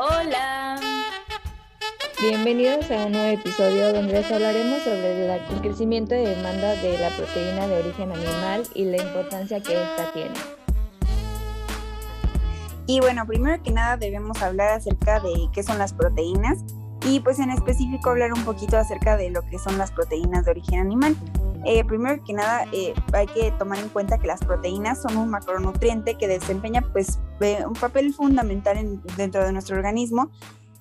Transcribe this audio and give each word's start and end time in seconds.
Hola. 0.00 0.78
Bienvenidos 2.20 2.88
a 2.88 3.06
un 3.06 3.12
nuevo 3.12 3.40
episodio 3.40 3.92
donde 3.92 4.12
les 4.12 4.30
hablaremos 4.30 4.82
sobre 4.84 5.34
el 5.34 5.60
crecimiento 5.60 6.14
de 6.14 6.36
demanda 6.36 6.74
de 6.74 6.98
la 6.98 7.10
proteína 7.16 7.66
de 7.66 7.80
origen 7.80 8.12
animal 8.12 8.62
y 8.74 8.84
la 8.84 8.98
importancia 8.98 9.60
que 9.60 9.72
esta 9.72 10.12
tiene. 10.12 10.34
Y 12.86 13.00
bueno, 13.00 13.26
primero 13.26 13.60
que 13.60 13.72
nada 13.72 13.96
debemos 13.96 14.40
hablar 14.40 14.68
acerca 14.68 15.18
de 15.18 15.48
qué 15.52 15.64
son 15.64 15.78
las 15.78 15.92
proteínas 15.92 16.58
y 17.04 17.18
pues 17.18 17.40
en 17.40 17.50
específico 17.50 18.10
hablar 18.10 18.32
un 18.32 18.44
poquito 18.44 18.76
acerca 18.76 19.16
de 19.16 19.30
lo 19.30 19.42
que 19.46 19.58
son 19.58 19.78
las 19.78 19.90
proteínas 19.90 20.44
de 20.44 20.52
origen 20.52 20.78
animal. 20.78 21.16
Eh, 21.64 21.82
primero 21.84 22.22
que 22.22 22.34
nada 22.34 22.66
eh, 22.72 22.94
hay 23.12 23.26
que 23.26 23.50
tomar 23.58 23.80
en 23.80 23.88
cuenta 23.88 24.16
que 24.18 24.28
las 24.28 24.44
proteínas 24.44 25.02
son 25.02 25.16
un 25.16 25.28
macronutriente 25.28 26.14
que 26.14 26.28
desempeña 26.28 26.82
pues 26.92 27.18
un 27.40 27.74
papel 27.74 28.12
fundamental 28.12 29.00
dentro 29.16 29.44
de 29.44 29.52
nuestro 29.52 29.76
organismo 29.76 30.30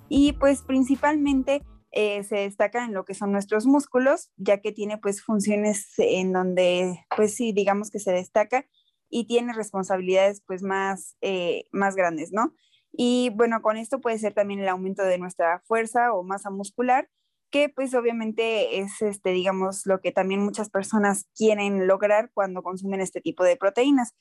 y 0.09 0.33
pues 0.33 0.61
principalmente 0.61 1.63
eh, 1.91 2.23
se 2.23 2.37
destaca 2.37 2.85
en 2.85 2.93
lo 2.93 3.05
que 3.05 3.13
son 3.13 3.31
nuestros 3.31 3.65
músculos, 3.65 4.31
ya 4.37 4.61
que 4.61 4.71
tiene 4.71 4.97
pues 4.97 5.23
funciones 5.23 5.93
en 5.97 6.33
donde 6.33 7.05
pues 7.15 7.35
sí, 7.35 7.53
digamos 7.53 7.89
que 7.91 7.99
se 7.99 8.11
destaca 8.11 8.65
y 9.09 9.25
tiene 9.25 9.53
responsabilidades 9.53 10.43
pues 10.45 10.63
más, 10.63 11.15
eh, 11.21 11.65
más 11.71 11.95
grandes, 11.95 12.31
¿no? 12.31 12.53
Y 12.91 13.31
bueno, 13.35 13.61
con 13.61 13.77
esto 13.77 14.01
puede 14.01 14.17
ser 14.17 14.33
también 14.33 14.59
el 14.59 14.69
aumento 14.69 15.03
de 15.03 15.17
nuestra 15.17 15.61
fuerza 15.65 16.13
o 16.13 16.23
masa 16.23 16.49
muscular, 16.49 17.09
que 17.51 17.69
pues 17.69 17.93
obviamente 17.93 18.79
es, 18.79 19.01
este, 19.01 19.31
digamos, 19.31 19.85
lo 19.85 20.01
que 20.01 20.11
también 20.11 20.43
muchas 20.43 20.69
personas 20.69 21.27
quieren 21.35 21.87
lograr 21.87 22.31
cuando 22.33 22.63
consumen 22.63 22.99
este 22.99 23.21
tipo 23.21 23.43
de 23.43 23.55
proteínas 23.55 24.15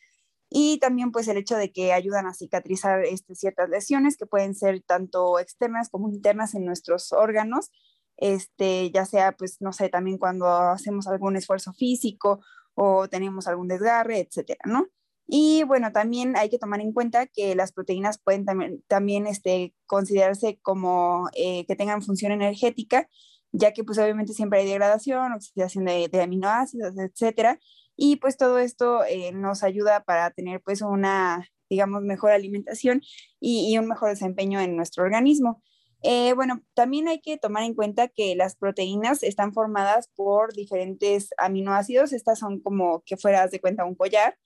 y 0.49 0.79
también 0.79 1.13
pues 1.13 1.29
el 1.29 1.37
hecho 1.37 1.57
de 1.57 1.73
que 1.73 1.93
ayudan 1.93 2.27
a 2.27 2.35
cicatrizar 2.35 3.05
este, 3.05 3.35
ciertas 3.35 3.69
lesiones 3.69 4.17
que 4.17 4.27
pueden 4.27 4.55
ser 4.55 4.83
tanto 4.83 5.39
externas 5.39 5.89
como 5.91 6.09
internas 6.09 6.55
en 6.55 6.65
nuestros 6.65 7.13
órganos, 7.13 7.71
este, 8.17 8.91
ya 8.93 9.05
sea 9.05 9.33
pues 9.33 9.59
no 9.61 9.73
sé, 9.73 9.89
también 9.89 10.19
cuando 10.19 10.47
hacemos 10.49 11.07
algún 11.09 11.37
esfuerzo 11.37 11.73
físico 11.73 12.41
o 12.75 13.09
tenemos 13.09 13.49
algún 13.49 13.69
desgarre, 13.69 14.21
etcétera, 14.21 14.61
¿no? 14.67 14.87
Y 15.29 15.65
bueno, 15.65 15.91
también 15.93 16.37
hay 16.37 16.49
que 16.49 16.59
tomar 16.59 16.81
en 16.81 16.93
cuenta 16.93 17.27
que 17.27 17.57
las 17.57 17.73
proteínas 17.73 18.19
pueden 18.19 18.45
también, 18.45 18.85
también 18.87 19.27
este, 19.27 19.75
considerarse 19.87 20.61
como 20.63 21.29
eh, 21.35 21.67
que 21.67 21.75
tengan 21.75 22.03
función 22.03 22.31
energética, 22.33 23.09
ya 23.51 23.73
que 23.73 23.83
pues 23.83 23.99
obviamente 23.99 24.35
siempre 24.35 24.61
hay 24.61 24.67
degradación, 24.67 25.33
oxidación 25.33 25.85
de, 25.87 26.09
de 26.09 26.23
aminoácidos, 26.23 26.97
etcétera, 26.97 27.59
y 27.97 28.17
pues 28.17 28.37
todo 28.37 28.59
esto 28.59 29.05
eh, 29.05 29.33
nos 29.33 29.63
ayuda 29.63 30.05
para 30.05 30.31
tener 30.31 30.61
pues 30.61 30.83
una, 30.83 31.49
digamos, 31.71 32.03
mejor 32.03 32.31
alimentación 32.31 33.01
y, 33.41 33.77
un 33.79 33.89
mejor 33.89 34.11
desempeño 34.11 34.61
en 34.61 34.77
nuestro 34.77 35.05
organismo. 35.05 35.63
Eh, 36.03 36.35
bueno, 36.35 36.63
también 36.75 37.09
hay 37.09 37.21
que 37.21 37.39
tomar 37.39 37.65
en 37.65 37.75
cuenta 37.75 38.09
que 38.09 38.37
las 38.37 38.55
proteínas 38.55 39.23
están 39.23 39.55
formadas 39.55 40.11
por 40.15 40.53
diferentes 40.53 41.31
aminoácidos. 41.39 42.13
Estas 42.13 42.39
son 42.39 42.61
como 42.61 43.03
que 43.07 43.17
fueras 43.17 43.51
de 43.51 43.61
cuenta 43.61 43.87
un 43.87 43.95
collar 43.95 44.37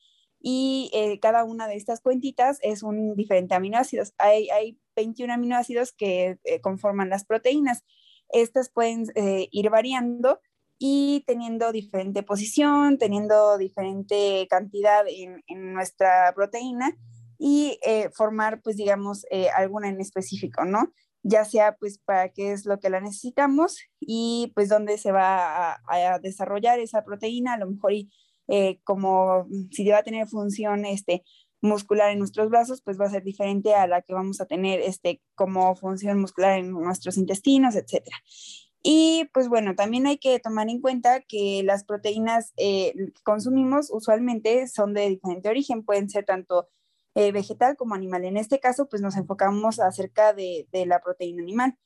y 0.41 0.91
eh, 0.95 1.19
cada 1.21 1.45
una 1.45 1.67
de 1.67 1.75
estas 1.75 2.01
cuentitas 2.01 2.59
es 2.63 2.83
un 2.85 3.17
diferente 3.17 3.55
aminoácido. 3.55 4.05
Hay, 4.19 4.49
hay 4.51 4.79
21 4.95 5.35
aminoácidos 5.35 5.93
que 5.93 6.39
conforman 6.63 7.11
las 7.11 7.25
proteínas. 7.25 7.85
Estas 8.33 8.71
pueden 8.71 9.07
ir 9.51 9.71
variando 9.71 10.41
y 10.83 11.23
teniendo 11.27 11.73
diferente 11.73 12.23
posición, 12.23 12.97
teniendo 12.97 13.59
diferente 13.59 14.47
cantidad 14.49 15.05
en, 15.07 15.45
en 15.47 15.75
nuestra 15.75 16.33
proteína 16.35 16.97
y 17.39 17.79
eh, 17.83 18.09
formar, 18.15 18.63
pues 18.63 18.77
digamos, 18.77 19.27
eh, 19.31 19.51
alguna 19.51 19.91
en 19.91 20.01
específico, 20.01 20.65
¿no? 20.65 20.91
Ya 21.23 21.45
sea 21.45 21.77
pues 21.77 21.99
para 21.99 22.31
qué 22.31 22.53
es 22.53 22.65
lo 22.65 22.81
que 22.81 22.89
la 22.89 23.03
necesitamos 23.03 23.79
y 24.01 24.53
pues 24.55 24.71
dónde 24.71 24.97
se 24.97 25.13
va 25.13 25.75
a, 25.87 26.19
desarrollar 26.19 26.81
esa 26.81 27.05
proteína, 27.05 27.55
a 27.55 27.59
lo 27.59 27.71
mejor 27.71 27.93
y 27.93 28.11
eh, 28.49 28.81
como 28.83 29.47
si 29.71 29.87
va 29.87 29.99
a 29.99 30.03
tener 30.03 30.29
función 30.29 30.87
este, 30.87 31.23
muscular 31.61 32.11
en 32.11 32.21
nuestros 32.21 32.49
brazos, 32.49 32.81
pues 32.83 32.99
va 32.99 33.05
a 33.05 33.11
ser 33.11 33.23
diferente 33.23 33.75
a 33.75 33.87
la 33.87 34.01
que 34.01 34.15
vamos 34.15 34.41
a 34.41 34.47
tener 34.47 34.81
este, 34.81 35.21
como 35.35 35.77
función 35.77 36.19
muscular 36.19 36.59
en 36.59 36.71
nuestros 36.71 37.19
intestinos, 37.19 37.77
etcétera. 37.77 38.17
Y 38.83 39.29
pues 39.35 39.49
bueno, 39.49 39.75
también 39.75 40.07
hay 40.07 40.19
que 40.19 40.39
tomar 40.41 40.69
en 40.71 40.81
cuenta 40.81 41.21
que 41.21 41.63
las 41.65 41.85
proteínas 41.85 42.53
eh, 42.57 42.95
que 42.97 43.23
consumimos 43.25 43.91
usualmente 43.93 44.67
son 44.69 44.95
de 44.95 45.09
diferente 45.11 45.51
origen, 45.51 45.85
pueden 45.85 46.09
ser 46.09 46.25
tanto 46.25 46.69
eh, 47.15 47.33
vegetal 47.33 47.77
como 47.77 47.95
animal. 47.95 48.25
En 48.25 48.37
este 48.37 48.61
caso, 48.61 48.89
pues 48.89 49.03
nos 49.03 49.17
enfocamos 49.17 49.81
acerca 49.81 50.33
de, 50.33 50.67
la 50.87 51.01
proteína 51.01 51.43
animal. 51.43 51.77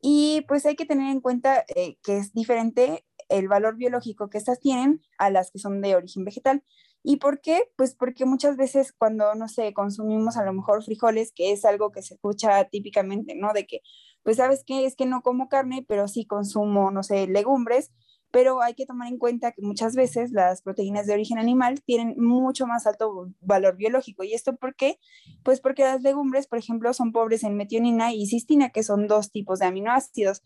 Y 0.00 0.44
pues 0.48 0.66
hay 0.66 0.76
que 0.76 0.86
tener 0.86 1.10
en 1.10 1.20
cuenta 1.20 1.64
eh, 1.74 1.96
que 2.02 2.18
es 2.18 2.34
diferente 2.34 3.06
el 3.28 3.48
valor 3.48 3.76
biológico 3.76 4.28
que 4.28 4.38
estas 4.38 4.60
tienen 4.60 5.00
a 5.18 5.30
las 5.30 5.50
que 5.52 5.58
son 5.58 5.80
de 5.80 5.96
origen 5.96 6.24
vegetal. 6.24 6.64
¿Y 7.02 7.16
por 7.16 7.40
qué? 7.40 7.64
Pues 7.76 7.94
porque 7.94 8.24
muchas 8.26 8.56
veces 8.56 8.92
cuando, 8.92 9.34
no 9.34 9.48
sé, 9.48 9.72
consumimos 9.72 10.36
a 10.36 10.44
lo 10.44 10.52
mejor 10.52 10.84
frijoles, 10.84 11.32
que 11.34 11.52
es 11.52 11.64
algo 11.64 11.90
que 11.90 12.02
se 12.02 12.14
escucha 12.14 12.64
típicamente, 12.64 13.34
¿no? 13.34 13.52
De 13.52 13.66
que, 13.66 13.80
pues 14.22 14.36
sabes 14.36 14.62
qué, 14.64 14.86
es 14.86 14.94
que 14.94 15.06
no 15.06 15.22
como 15.22 15.48
carne, 15.48 15.84
pero 15.88 16.06
sí 16.06 16.26
consumo, 16.26 16.90
no 16.92 17.02
sé, 17.02 17.26
legumbres, 17.26 17.90
pero 18.32 18.62
hay 18.62 18.74
que 18.74 18.86
tomar 18.86 19.08
en 19.08 19.18
cuenta 19.18 19.52
que 19.52 19.62
muchas 19.62 19.94
veces 19.94 20.32
las 20.32 20.62
proteínas 20.62 21.06
de 21.06 21.12
origen 21.12 21.38
animal 21.38 21.82
tienen 21.84 22.14
mucho 22.18 22.66
más 22.66 22.86
alto 22.86 23.28
valor 23.40 23.76
biológico. 23.76 24.24
¿Y 24.24 24.32
esto 24.32 24.56
por 24.56 24.74
qué? 24.74 24.98
Pues 25.44 25.60
porque 25.60 25.82
las 25.82 26.02
legumbres, 26.02 26.46
por 26.46 26.58
ejemplo, 26.58 26.94
son 26.94 27.12
pobres 27.12 27.44
en 27.44 27.56
metionina 27.56 28.14
y 28.14 28.26
cistina, 28.26 28.70
que 28.70 28.82
son 28.82 29.06
dos 29.06 29.30
tipos 29.30 29.58
de 29.58 29.66
aminoácidos. 29.66 30.42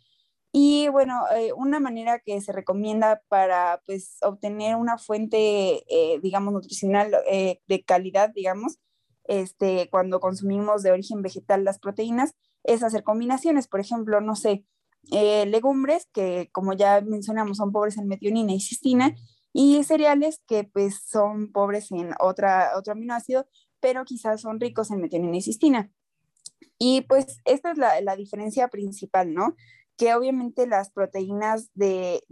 Y 0.52 0.88
bueno, 0.88 1.24
eh, 1.34 1.52
una 1.52 1.80
manera 1.80 2.18
que 2.18 2.40
se 2.40 2.52
recomienda 2.52 3.22
para 3.28 3.82
pues, 3.86 4.16
obtener 4.22 4.76
una 4.76 4.98
fuente, 4.98 5.84
eh, 5.88 6.18
digamos, 6.22 6.52
nutricional 6.52 7.14
eh, 7.30 7.60
de 7.66 7.84
calidad, 7.84 8.30
digamos, 8.34 8.78
este, 9.24 9.88
cuando 9.90 10.20
consumimos 10.20 10.82
de 10.82 10.92
origen 10.92 11.22
vegetal 11.22 11.64
las 11.64 11.78
proteínas, 11.78 12.34
es 12.64 12.82
hacer 12.82 13.02
combinaciones. 13.02 13.68
Por 13.68 13.80
ejemplo, 13.80 14.20
no 14.20 14.34
sé, 14.34 14.64
legumbres 15.10 16.08
que, 16.12 16.48
como 16.52 16.72
ya 16.72 17.00
mencionamos, 17.00 17.58
son 17.58 17.70
pobres 17.70 17.96
en 17.98 18.08
metionina 18.08 18.52
y 18.52 18.60
cistina, 18.60 19.14
y 19.52 19.84
cereales 19.84 20.42
que 20.46 20.64
pues 20.64 21.00
son 21.06 21.50
pobres 21.50 21.90
en 21.90 22.10
otra, 22.20 22.72
otro 22.76 22.92
aminoácido, 22.92 23.46
pero 23.80 24.04
quizás 24.04 24.42
son 24.42 24.60
ricos 24.60 24.90
en 24.90 25.00
metionina 25.00 25.36
y 25.36 25.42
cistina. 25.42 25.90
Y 26.78 27.02
pues 27.02 27.40
esta 27.44 27.72
es 27.72 27.78
la, 27.78 28.00
la 28.02 28.16
diferencia 28.16 28.68
principal, 28.68 29.32
¿no? 29.32 29.54
Que 29.96 30.14
obviamente 30.14 30.66
las 30.66 30.90
proteínas 30.90 31.70
de, 31.74 32.22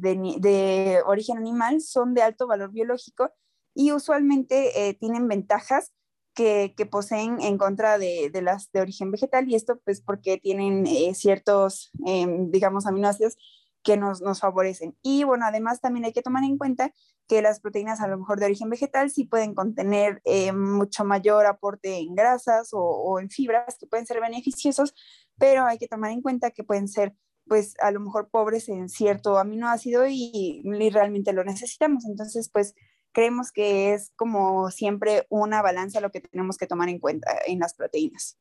origen 1.07 1.39
animal 1.39 1.81
son 1.81 2.15
de 2.15 2.23
alto 2.23 2.47
valor 2.47 2.71
biológico 2.71 3.33
y 3.75 3.93
usualmente 3.93 4.89
eh, 4.89 4.95
tienen 4.95 5.27
ventajas 5.29 5.93
que, 6.35 6.75
poseen 6.91 7.41
en 7.41 7.59
contra 7.59 7.97
de, 7.99 8.31
las 8.43 8.71
de 8.73 8.81
origen 8.81 9.11
vegetal 9.11 9.49
y 9.49 9.55
esto 9.55 9.81
pues 9.85 10.01
porque 10.01 10.39
tienen 10.39 10.87
eh, 10.87 11.15
ciertos, 11.15 11.91
em, 12.05 12.51
digamos, 12.51 12.87
aminoácidos 12.87 13.37
que 13.83 13.97
nos, 13.97 14.23
favorecen. 14.41 14.97
Y 15.03 15.25
bueno, 15.25 15.45
además 15.47 15.81
también 15.81 16.07
hay 16.07 16.13
que 16.13 16.23
tomar 16.23 16.43
en 16.45 16.59
cuenta 16.59 16.93
que 17.29 17.43
las 17.43 17.61
proteínas 17.61 18.01
a 18.01 18.09
lo 18.09 18.19
mejor 18.19 18.41
de 18.41 18.47
origen 18.47 18.69
vegetal 18.69 19.11
sí 19.11 19.25
pueden 19.25 19.55
contener 19.55 20.21
eh, 20.25 20.53
mucho 20.53 21.05
mayor 21.05 21.47
aporte 21.47 21.99
en 21.99 22.15
grasas 22.15 22.73
o, 22.73 22.81
o, 22.81 23.21
en 23.21 23.31
fibras 23.31 23.77
que 23.79 23.87
pueden 23.87 24.07
ser 24.07 24.21
beneficiosos, 24.21 24.95
pero 25.39 25.65
hay 25.65 25.79
que 25.79 25.89
tomar 25.89 26.11
en 26.11 26.23
cuenta 26.23 26.51
que 26.51 26.65
pueden 26.65 26.89
ser 26.89 27.15
pues 27.47 27.75
a 27.81 27.91
lo 27.91 28.01
mejor 28.01 28.29
pobres 28.31 28.69
en 28.69 28.89
cierto 28.89 29.39
aminoácido 29.39 30.07
y, 30.09 30.63
realmente 30.93 31.33
lo 31.33 31.45
necesitamos. 31.45 32.05
Entonces, 32.07 32.49
pues 32.51 32.75
creemos 33.13 33.53
que 33.53 33.95
es 33.95 34.13
como 34.17 34.71
siempre 34.71 35.27
una 35.29 35.63
balanza 35.63 36.01
lo 36.01 36.11
que 36.11 36.21
tenemos 36.21 36.57
que 36.57 36.67
tomar 36.67 36.89
en 36.89 36.99
cuenta 36.99 37.31
en 37.47 37.61
las 37.61 37.75
proteínas. 37.75 38.39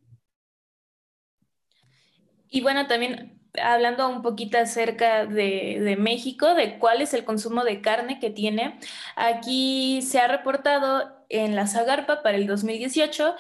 Y 2.50 2.62
bueno, 2.62 2.88
también 2.88 3.40
hablando 3.62 4.08
un 4.10 4.22
poquito 4.22 4.58
acerca 4.58 5.26
de, 5.26 5.80
de, 5.80 5.96
México, 5.96 6.54
de 6.56 6.80
cuál 6.80 7.02
es 7.02 7.14
el 7.14 7.24
consumo 7.24 7.64
de 7.64 7.82
carne 7.82 8.20
que 8.20 8.30
tiene, 8.30 8.80
aquí 9.16 10.02
se 10.02 10.20
ha 10.20 10.28
reportado 10.28 11.24
en 11.30 11.56
la 11.56 11.68
Zagarpa 11.68 12.24
para 12.24 12.38
el 12.38 12.48
2018 12.48 13.36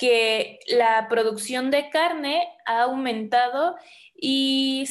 que 0.00 0.60
la 0.66 1.08
producción 1.10 1.70
de 1.70 1.90
carne 1.90 2.48
ha 2.64 2.82
aumentado 2.84 3.76
y 4.22 4.84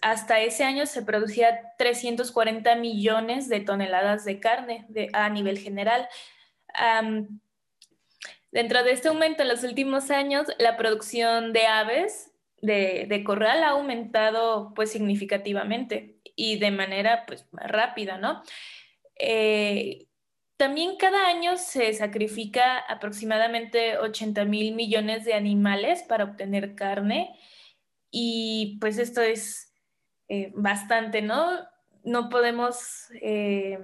hasta 0.00 0.40
ese 0.40 0.62
año 0.62 0.86
se 0.86 1.02
producía 1.02 1.74
340 1.76 2.76
millones 2.76 3.48
de 3.48 3.60
toneladas 3.60 4.24
de 4.24 4.38
carne 4.38 4.86
a 5.12 5.28
nivel 5.28 5.58
general. 5.58 6.08
dentro 8.52 8.84
de 8.84 8.92
este 8.92 9.08
aumento 9.08 9.42
en 9.42 9.48
los 9.48 9.64
últimos 9.64 10.12
años, 10.12 10.46
la 10.58 10.76
producción 10.76 11.52
de 11.52 11.66
aves 11.66 12.30
de, 12.62 13.22
corral 13.24 13.64
ha 13.64 13.70
aumentado 13.70 14.72
pues 14.76 14.92
significativamente 14.92 16.20
y 16.36 16.58
de 16.60 16.70
manera 16.70 17.24
pues 17.26 17.46
rápida, 17.52 18.18
¿no? 18.18 18.42
Eh, 19.16 20.06
también 20.56 20.96
cada 20.96 21.26
año 21.26 21.56
se 21.56 21.92
sacrifica 21.92 22.78
aproximadamente 22.78 23.98
80 23.98 24.44
mil 24.44 24.74
millones 24.76 25.24
de 25.24 25.34
animales 25.34 26.04
para 26.04 26.24
obtener 26.24 26.76
carne 26.76 27.36
y 28.10 28.78
pues 28.80 28.98
esto 28.98 29.20
es 29.20 29.72
eh, 30.28 30.52
bastante, 30.54 31.22
¿no? 31.22 31.50
No 32.04 32.28
podemos 32.28 33.08
eh, 33.20 33.78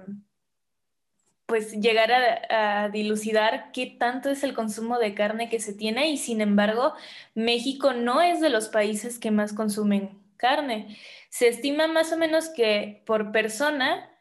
pues 1.45 1.71
llegar 1.79 2.11
a, 2.11 2.89
dilucidar 2.89 3.71
qué 3.71 3.85
tanto 3.85 4.29
es 4.29 4.43
el 4.43 4.53
consumo 4.53 4.99
de 4.99 5.13
carne 5.13 5.49
que 5.49 5.59
se 5.59 5.73
tiene 5.73 6.09
y 6.09 6.17
sin 6.17 6.41
embargo 6.41 6.93
México 7.35 7.93
no 7.93 8.21
es 8.21 8.41
de 8.41 8.49
los 8.49 8.67
países 8.67 9.17
que 9.17 9.31
más 9.31 9.53
consumen 9.53 10.19
carne. 10.35 10.97
Se 11.29 11.47
estima 11.47 11.87
más 11.87 12.11
o 12.11 12.17
menos 12.17 12.49
que 12.49 13.01
por 13.05 13.31
persona 13.31 14.11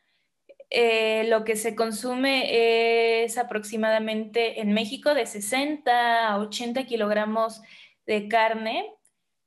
eh, 0.71 1.25
lo 1.29 1.45
que 1.45 1.57
se 1.57 1.75
consume 1.75 3.25
es 3.25 3.39
aproximadamente 3.39 4.61
en 4.61 4.73
México 4.73 5.15
de 5.15 5.27
60 5.27 6.29
a 6.29 6.39
80 6.39 6.85
kilogramos 6.87 7.63
de 8.07 8.29
carne, 8.29 8.93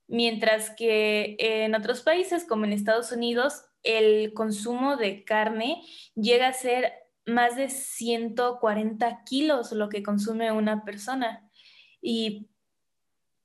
mientras 0.09 0.71
que 0.71 1.37
en 1.39 1.75
otros 1.75 2.01
países 2.01 2.43
como 2.43 2.65
en 2.65 2.73
Estados 2.73 3.11
Unidos 3.11 3.63
el 3.83 4.33
consumo 4.33 4.97
de 4.97 5.23
carne 5.23 5.81
llega 6.15 6.49
a 6.49 6.53
ser 6.53 6.91
más 7.25 7.55
de 7.55 7.69
140 7.69 9.23
kilos 9.23 9.71
lo 9.71 9.87
que 9.87 10.03
consume 10.03 10.51
una 10.51 10.83
persona. 10.83 11.49
Y 12.01 12.49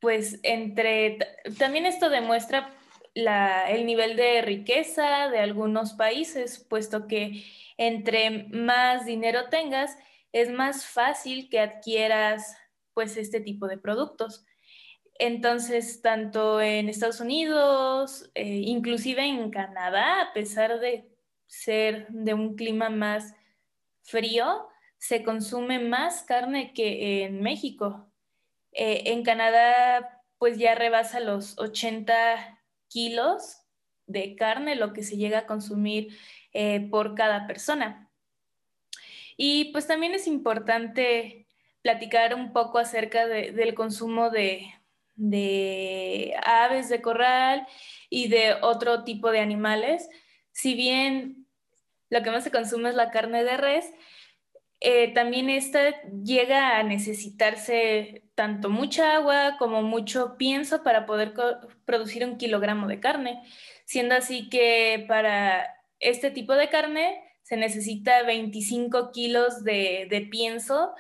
pues 0.01 0.41
entre, 0.43 1.19
también 1.59 1.87
esto 1.87 2.09
demuestra 2.11 2.75
el 3.15 3.87
nivel 3.87 4.17
de 4.17 4.43
riqueza 4.43 5.29
de 5.29 5.39
algunos 5.39 5.93
países, 5.93 6.59
puesto 6.69 7.07
que 7.07 7.45
entre 7.77 8.49
más 8.49 9.07
dinero 9.07 9.49
tengas, 9.51 9.97
es 10.33 10.51
más 10.51 10.87
fácil 10.87 11.49
que 11.49 11.61
adquieras 11.61 12.57
pues 12.93 13.17
este 13.17 13.41
tipo 13.41 13.69
de 13.69 13.79
productos. 13.79 14.45
Entonces, 15.19 16.03
tanto 16.03 16.61
en 16.61 16.89
Estados 16.89 17.21
Unidos, 17.21 18.31
eh, 18.35 18.63
inclusive 18.65 19.25
en 19.25 19.51
Canadá, 19.51 20.23
a 20.23 20.33
pesar 20.33 20.81
de 20.81 21.09
ser 21.47 22.09
de 22.09 22.35
un 22.35 22.57
clima 22.57 22.91
más 22.91 23.35
frío, 24.03 24.69
se 24.99 25.23
consume 25.23 25.79
más 25.79 26.23
carne 26.23 26.73
que 26.73 27.25
en 27.25 27.41
México. 27.43 28.11
Eh, 28.73 29.13
en 29.13 29.23
Canadá, 29.23 30.23
pues 30.39 30.59
ya 30.59 30.75
rebasa 30.75 31.21
los 31.21 31.59
80 31.59 32.61
kilos 32.89 33.59
de 34.07 34.35
carne, 34.35 34.75
lo 34.75 34.93
que 34.93 35.03
se 35.03 35.17
llega 35.17 35.41
a 35.41 35.47
consumir 35.47 36.17
eh, 36.53 36.89
por 36.91 37.15
cada 37.15 37.47
persona. 37.47 38.11
Y 39.37 39.67
pues 39.73 39.87
también 39.87 40.15
es 40.15 40.27
importante 40.27 41.47
platicar 41.83 42.35
un 42.35 42.53
poco 42.53 42.79
acerca 42.79 43.27
del 43.27 43.75
consumo 43.75 44.31
de, 44.31 44.73
de 45.17 46.35
aves 46.45 46.89
de 46.89 47.01
corral 47.03 47.67
y 48.11 48.29
de 48.29 48.55
otro 48.63 49.05
tipo 49.05 49.31
de 49.31 49.41
animales. 49.41 50.09
Si 50.53 50.75
bien 50.75 51.47
lo 52.11 52.23
que 52.23 52.31
más 52.31 52.45
se 52.45 52.51
consume 52.51 52.91
es 52.91 52.95
la 52.95 53.11
carne 53.11 53.45
de 53.45 53.57
res, 53.57 53.93
eh, 54.81 55.15
también 55.15 55.49
esta 55.49 56.03
llega 56.23 56.79
a 56.79 56.83
necesitarse 56.83 58.25
tanto 58.35 58.69
mucha 58.69 59.15
agua 59.17 59.57
como 59.59 59.83
mucho 59.83 60.37
pienso 60.37 60.83
para 60.83 61.07
poder 61.07 61.33
producir 61.85 62.25
un 62.25 62.37
kilogramo 62.37 62.87
de 62.87 63.01
carne, 63.01 63.43
siendo 63.87 64.15
así 64.15 64.49
que 64.51 65.05
para 65.09 65.67
este 66.01 66.31
tipo 66.31 66.55
de 66.55 66.69
carne 66.69 67.23
se 67.43 67.57
necesita 67.57 68.23
25 68.25 69.13
kilos 69.13 69.65
de, 69.65 70.07
de 70.11 70.21
pienso 70.23 70.93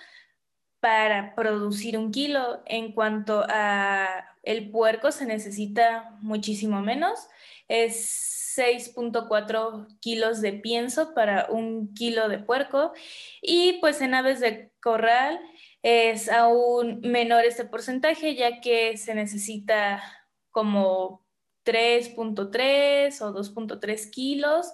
para 0.84 1.34
producir 1.34 1.96
un 1.96 2.10
kilo. 2.12 2.60
En 2.66 2.92
cuanto 2.92 3.42
a 3.48 4.36
el 4.42 4.70
puerco 4.70 5.12
se 5.12 5.24
necesita 5.24 6.14
muchísimo 6.20 6.82
menos, 6.82 7.26
es 7.68 8.52
6.4 8.54 9.86
kilos 10.00 10.42
de 10.42 10.52
pienso 10.52 11.14
para 11.14 11.46
un 11.48 11.94
kilo 11.94 12.28
de 12.28 12.38
puerco 12.38 12.92
y 13.40 13.78
pues 13.80 14.02
en 14.02 14.12
aves 14.14 14.40
de 14.40 14.72
corral 14.82 15.40
es 15.82 16.30
aún 16.30 17.00
menor 17.00 17.46
este 17.46 17.64
porcentaje 17.64 18.34
ya 18.34 18.60
que 18.60 18.98
se 18.98 19.14
necesita 19.14 20.02
como 20.50 21.26
3.3 21.64 23.22
o 23.22 23.32
2.3 23.32 24.10
kilos 24.10 24.70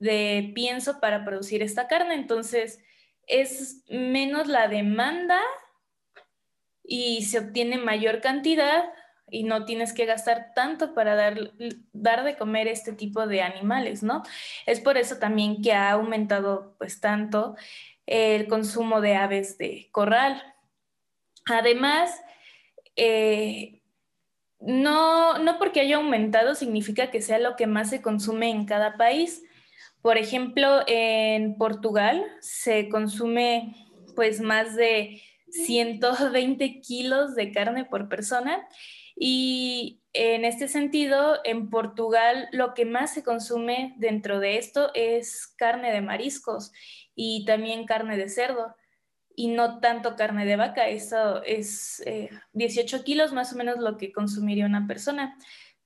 de 0.00 0.50
pienso 0.56 0.98
para 0.98 1.24
producir 1.24 1.62
esta 1.62 1.86
carne. 1.86 2.16
Entonces 2.16 2.80
es 3.26 3.84
menos 3.88 4.46
la 4.46 4.68
demanda 4.68 5.40
y 6.82 7.22
se 7.22 7.40
obtiene 7.40 7.78
mayor 7.78 8.20
cantidad 8.20 8.84
y 9.28 9.42
no 9.42 9.64
tienes 9.64 9.92
que 9.92 10.06
gastar 10.06 10.52
tanto 10.54 10.94
para 10.94 11.16
dar, 11.16 11.52
dar 11.92 12.24
de 12.24 12.36
comer 12.36 12.68
este 12.68 12.92
tipo 12.92 13.26
de 13.26 13.42
animales, 13.42 14.02
¿no? 14.02 14.22
Es 14.66 14.80
por 14.80 14.96
eso 14.96 15.18
también 15.18 15.62
que 15.62 15.72
ha 15.72 15.90
aumentado 15.90 16.76
pues 16.78 17.00
tanto 17.00 17.56
el 18.06 18.46
consumo 18.46 19.00
de 19.00 19.16
aves 19.16 19.58
de 19.58 19.88
corral. 19.90 20.40
Además, 21.46 22.22
eh, 22.94 23.82
no, 24.60 25.38
no 25.38 25.58
porque 25.58 25.80
haya 25.80 25.96
aumentado 25.96 26.54
significa 26.54 27.10
que 27.10 27.20
sea 27.20 27.38
lo 27.38 27.56
que 27.56 27.66
más 27.66 27.90
se 27.90 28.02
consume 28.02 28.50
en 28.50 28.64
cada 28.64 28.96
país. 28.96 29.42
Por 30.02 30.18
ejemplo, 30.18 30.82
en 30.86 31.56
Portugal 31.56 32.24
se 32.40 32.88
consume 32.88 33.74
pues 34.14 34.40
más 34.40 34.76
de 34.76 35.20
120 35.50 36.80
kilos 36.80 37.34
de 37.34 37.52
carne 37.52 37.84
por 37.84 38.08
persona 38.08 38.66
y 39.18 40.00
en 40.12 40.44
este 40.44 40.68
sentido, 40.68 41.38
en 41.44 41.70
Portugal 41.70 42.48
lo 42.52 42.74
que 42.74 42.84
más 42.84 43.12
se 43.12 43.22
consume 43.22 43.94
dentro 43.98 44.40
de 44.40 44.58
esto 44.58 44.90
es 44.94 45.46
carne 45.58 45.92
de 45.92 46.00
mariscos 46.00 46.72
y 47.14 47.44
también 47.44 47.86
carne 47.86 48.16
de 48.16 48.28
cerdo 48.28 48.74
y 49.34 49.48
no 49.48 49.80
tanto 49.80 50.16
carne 50.16 50.46
de 50.46 50.56
vaca. 50.56 50.88
Eso 50.88 51.42
es 51.44 52.02
18 52.52 52.96
eh, 52.96 53.04
kilos 53.04 53.32
más 53.32 53.52
o 53.52 53.56
menos 53.56 53.78
lo 53.78 53.98
que 53.98 54.12
consumiría 54.12 54.66
una 54.66 54.86
persona. 54.86 55.36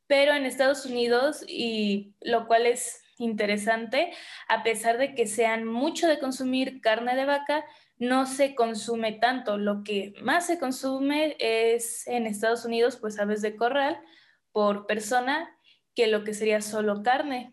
Pero 0.07 0.33
en 0.33 0.45
Estados 0.45 0.87
Unidos, 0.87 1.45
y 1.47 2.15
lo 2.21 2.47
cual 2.47 2.67
es 2.67 3.03
interesante, 3.21 4.13
a 4.49 4.63
pesar 4.63 4.99
de 4.99 5.15
que 5.15 5.27
sean 5.27 5.65
mucho 5.65 6.09
de 6.09 6.19
consumir 6.19 6.81
carne 6.81 7.15
de 7.15 7.25
vaca, 7.25 7.65
no 7.99 8.27
se 8.27 8.55
consume 8.55 9.13
tanto. 9.13 9.59
Lo 9.59 9.85
que 9.85 10.15
más 10.23 10.47
se 10.47 10.59
consume 10.59 11.37
es 11.39 12.07
en 12.09 12.27
Estados 12.27 12.65
Unidos, 12.65 12.97
pues 12.97 13.19
aves 13.21 13.43
de 13.43 13.57
corral 13.57 14.01
por 14.53 14.87
persona 14.87 15.51
que 15.95 16.07
lo 16.07 16.25
que 16.25 16.35
sería 16.35 16.63
solo 16.63 17.03
carne. 17.03 17.53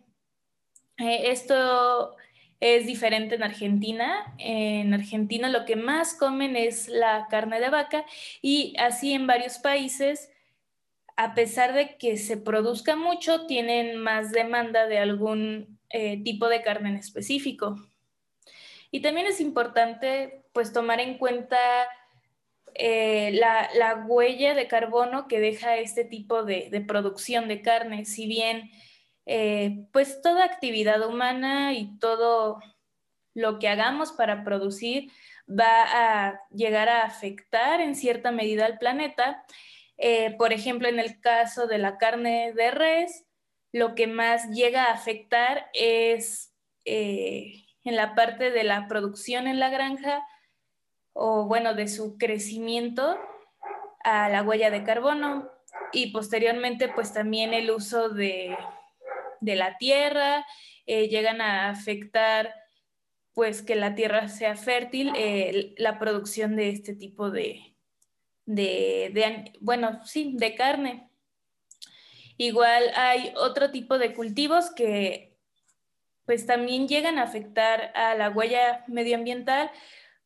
Eh, 0.98 1.32
esto 1.32 2.15
es 2.60 2.86
diferente 2.86 3.36
en 3.36 3.44
Argentina. 3.44 4.34
En 4.38 4.94
Argentina 4.94 5.50
lo 5.50 5.65
que 5.65 5.75
más 5.75 6.15
comen 6.15 6.56
es 6.56 6.88
la 6.88 7.27
carne 7.30 7.60
de 7.60 7.70
vaca 7.70 8.06
y 8.42 8.74
así 8.80 9.13
en 9.13 9.27
varios 9.27 9.60
países, 9.60 10.32
a 11.18 11.34
pesar 11.34 11.74
de 11.74 11.98
que 11.98 12.16
se 12.16 12.38
produzca 12.38 12.96
mucho, 12.96 13.48
tienen 13.48 13.98
más 13.98 14.32
demanda 14.32 14.86
de 14.86 15.00
algún 15.00 15.80
eh, 15.90 16.24
tipo 16.24 16.48
de 16.48 16.62
carne 16.62 16.90
en 16.90 16.98
específico. 16.98 17.76
Y 18.92 19.02
también 19.02 19.26
es 19.28 19.42
importante 19.42 20.44
pues 20.54 20.72
tomar 20.72 21.00
en 21.00 21.18
cuenta 21.18 21.58
eh, 22.76 23.32
la, 23.34 24.06
huella 24.08 24.54
de 24.54 24.68
carbono 24.68 25.28
que 25.28 25.40
deja 25.40 25.78
este 25.78 26.06
tipo 26.06 26.44
de, 26.44 26.84
producción 26.88 27.48
de 27.48 27.64
carne. 27.64 28.06
Si 28.06 28.28
bien 28.28 28.70
eh, 29.26 29.88
pues 29.92 30.22
toda 30.22 30.46
actividad 30.46 31.06
humana 31.08 31.74
y 31.74 31.98
todo 31.98 32.62
lo 33.34 33.58
que 33.58 33.70
hagamos 33.70 34.12
para 34.12 34.44
producir 34.44 35.12
va 35.50 36.28
a 36.28 36.42
llegar 36.52 36.90
a 36.90 37.06
afectar 37.06 37.82
en 37.82 37.96
cierta 37.96 38.32
medida 38.32 38.68
al 38.68 38.78
planeta. 38.78 39.44
Eh, 39.98 40.36
por 40.38 40.54
ejemplo, 40.54 40.88
en 40.88 41.00
el 41.00 41.20
caso 41.20 41.68
de 41.68 41.77
la 41.77 41.98
carne 41.98 42.54
de 42.54 42.72
res, 42.72 43.25
lo 43.72 43.96
que 43.96 44.08
más 44.08 44.50
llega 44.50 44.86
a 44.86 44.94
afectar 44.94 45.70
es 45.74 46.54
en 46.86 47.96
la 47.96 48.16
parte 48.16 48.50
de 48.50 48.63
la 48.63 48.88
producción 48.88 49.46
en 49.46 49.60
la 49.60 49.70
granja 49.70 50.25
o 51.20 51.46
bueno, 51.46 51.74
de 51.74 51.88
su 51.88 52.18
crecimiento 52.18 53.18
a 54.04 54.30
la 54.30 54.44
huella 54.44 54.70
de 54.70 54.84
carbono 54.84 55.50
y 55.92 56.12
posteriormente 56.12 56.89
pues 56.89 57.12
también 57.12 57.54
el 57.54 57.72
uso 57.72 58.10
de, 58.10 58.56
la 59.42 59.77
tierra, 59.77 60.46
eh, 60.86 61.08
llegan 61.08 61.42
a 61.42 61.70
afectar 61.70 62.54
pues 63.34 63.62
que 63.62 63.75
la 63.75 63.96
tierra 63.96 64.27
sea 64.27 64.56
fértil, 64.56 65.12
eh, 65.16 65.74
la 65.77 65.98
producción 65.98 66.56
de 66.56 66.70
este 66.70 66.94
tipo 66.94 67.32
de, 67.32 67.76
de, 68.48 69.54
bueno, 69.60 70.00
sí, 70.06 70.34
de 70.36 70.56
carne. 70.56 71.10
Igual 72.38 72.84
hay 72.96 73.34
otro 73.36 73.72
tipo 73.72 74.00
de 74.00 74.13
cultivos 74.13 74.72
que 74.72 75.38
pues 76.25 76.46
también 76.46 76.88
llegan 76.88 77.20
a 77.20 77.24
afectar 77.24 77.92
a 77.96 78.16
la 78.16 78.30
huella 78.30 78.84
medioambiental, 78.88 79.72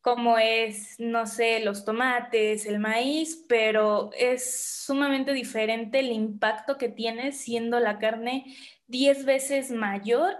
como 0.01 0.39
es, 0.39 0.95
no 0.99 1.27
sé, 1.27 1.59
los 1.59 1.85
tomates, 1.85 2.65
el 2.65 2.79
maíz, 2.79 3.45
pero 3.47 4.09
es 4.17 4.81
sumamente 4.83 5.31
diferente 5.31 5.99
el 5.99 6.11
impacto 6.11 6.77
que 6.77 6.89
tiene 6.89 7.31
siendo 7.31 7.79
la 7.79 7.99
carne 7.99 8.55
10 8.87 9.25
veces 9.25 9.69
mayor, 9.69 10.37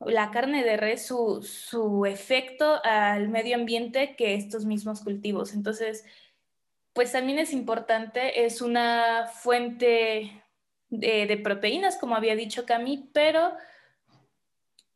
la 0.00 0.32
carne 0.32 0.64
de 0.64 0.76
res, 0.76 1.06
su, 1.06 1.42
su 1.42 2.04
efecto 2.06 2.80
al 2.82 3.28
medio 3.28 3.54
ambiente 3.54 4.16
que 4.16 4.34
estos 4.34 4.64
mismos 4.64 5.02
cultivos. 5.02 5.54
Entonces, 5.54 6.04
pues 6.92 7.12
también 7.12 7.38
es 7.38 7.52
importante, 7.52 8.44
es 8.44 8.60
una 8.60 9.26
fuente 9.32 10.42
de, 10.90 11.40
proteínas, 11.42 11.96
como 11.96 12.14
había 12.14 12.36
dicho 12.36 12.66
Cami, 12.66 13.10
pero 13.12 13.52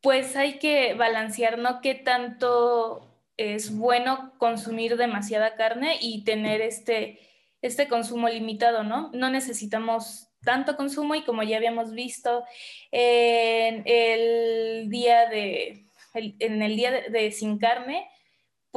pues 0.01 0.35
hay 0.35 0.59
que 0.59 0.93
balancear, 0.93 1.57
¿no? 1.57 1.81
¿Qué 1.81 1.95
tanto 1.95 3.07
es 3.35 3.75
bueno 3.75 4.33
consumir 4.37 4.95
demasiada 4.95 5.55
carne 5.55 5.97
y 5.99 6.23
tener 6.23 6.61
este, 6.61 7.19
este 7.61 7.87
consumo 7.87 8.29
limitado, 8.29 8.83
¿no? 8.83 9.09
No 9.13 9.29
necesitamos 9.29 10.29
tanto 10.43 10.77
consumo 10.77 11.15
y 11.15 11.23
como 11.23 11.43
ya 11.43 11.57
habíamos 11.57 11.91
visto 11.91 12.43
en 12.91 13.83
el 13.85 14.89
día 14.89 15.27
de, 15.27 15.87
en 16.13 16.61
el 16.61 16.75
día 16.75 16.91
de, 17.09 17.31
sin 17.31 17.57
carne, 17.57 18.07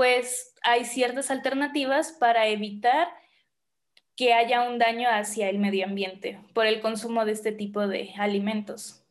pues 0.00 0.54
hay 0.62 0.87
ciertas 0.87 1.30
alternativas 1.30 2.12
para 2.12 2.47
evitar 2.47 3.09
que 4.16 4.33
haya 4.33 4.66
un 4.66 4.78
daño 4.78 5.07
hacia 5.12 5.50
el 5.50 5.59
medio 5.59 5.85
ambiente 5.85 6.40
por 6.54 6.64
el 6.64 6.80
consumo 6.80 7.26
de 7.26 7.33
este 7.33 7.52
tipo 7.52 7.87
de 7.87 8.09
alimentos. 8.16 9.04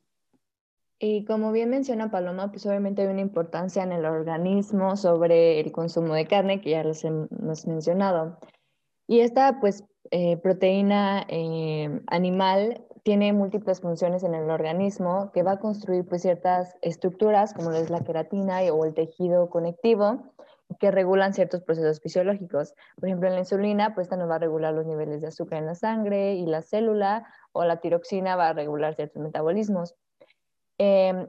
Y 0.97 1.25
como 1.25 1.51
bien 1.51 1.69
menciona 1.69 2.09
Paloma, 2.09 2.49
pues 2.49 2.65
obviamente 2.65 3.03
hay 3.03 3.07
una 3.09 3.21
importancia 3.21 3.83
en 3.83 3.91
el 3.91 4.03
organismo 4.03 4.97
sobre 4.97 5.59
el 5.59 5.71
consumo 5.71 6.15
de 6.15 6.25
carne, 6.25 6.59
que 6.59 6.71
ya 6.71 6.83
les 6.83 7.05
hemos 7.05 7.67
mencionado. 7.67 8.39
Y 9.05 9.19
esta, 9.19 9.59
pues, 9.59 9.83
eh, 10.09 10.37
proteína 10.37 11.23
eh, 11.27 12.01
animal 12.07 12.83
tiene 13.03 13.31
múltiples 13.31 13.79
funciones 13.79 14.23
en 14.23 14.33
el 14.33 14.49
organismo 14.49 15.31
que 15.33 15.43
va 15.43 15.51
a 15.51 15.59
construir 15.59 16.07
pues, 16.07 16.23
ciertas 16.23 16.75
estructuras, 16.81 17.53
como 17.53 17.71
es 17.73 17.91
la 17.91 18.03
queratina 18.03 18.61
o 18.73 18.85
el 18.85 18.95
tejido 18.95 19.51
conectivo, 19.51 20.33
que 20.77 20.91
regulan 20.91 21.33
ciertos 21.33 21.61
procesos 21.61 21.99
fisiológicos. 21.99 22.73
Por 22.95 23.09
ejemplo, 23.09 23.29
la 23.29 23.39
insulina, 23.39 23.95
pues 23.95 24.05
esta 24.05 24.17
nos 24.17 24.29
va 24.29 24.35
a 24.35 24.39
regular 24.39 24.73
los 24.73 24.85
niveles 24.85 25.21
de 25.21 25.27
azúcar 25.27 25.59
en 25.59 25.65
la 25.65 25.75
sangre 25.75 26.35
y 26.35 26.45
la 26.45 26.61
célula, 26.61 27.25
o 27.51 27.63
la 27.63 27.77
tiroxina 27.77 28.35
va 28.35 28.49
a 28.49 28.53
regular 28.53 28.95
ciertos 28.95 29.21
metabolismos. 29.21 29.95
Em, 30.77 31.27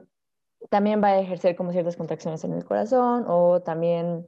también 0.69 1.01
va 1.03 1.09
a 1.09 1.19
ejercer 1.19 1.55
como 1.55 1.71
ciertas 1.71 1.97
contracciones 1.97 2.43
en 2.43 2.53
el 2.53 2.63
corazón 2.65 3.25
o 3.27 3.61
también 3.61 4.27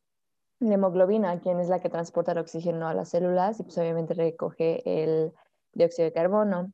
la 0.60 0.76
hemoglobina, 0.76 1.40
quien 1.40 1.60
es 1.60 1.70
la 1.70 1.80
que 1.80 1.90
transporta 1.90 2.32
el 2.32 2.40
oxígeno 2.40 2.88
a 2.88 2.94
las 2.94 3.10
células 3.10 3.60
y 3.60 3.64
pues 3.64 3.78
obviamente 3.78 4.14
recoge 4.14 4.82
el 4.86 5.34
dióxido 5.74 6.06
de 6.06 6.14
carbono, 6.14 6.72